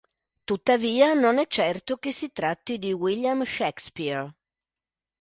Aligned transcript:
Tuttavia 0.45 1.13
non 1.13 1.37
è 1.37 1.45
certo 1.45 1.97
che 1.97 2.09
si 2.11 2.31
tratti 2.31 2.79
di 2.79 2.91
William 2.91 3.43
Shakespeare. 3.43 4.33